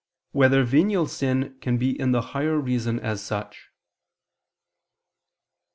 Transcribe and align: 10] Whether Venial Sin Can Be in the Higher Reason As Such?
10] 0.33 0.39
Whether 0.39 0.63
Venial 0.63 1.05
Sin 1.05 1.59
Can 1.59 1.77
Be 1.77 1.91
in 1.99 2.11
the 2.11 2.21
Higher 2.33 2.57
Reason 2.59 2.99
As 3.01 3.21
Such? 3.21 3.67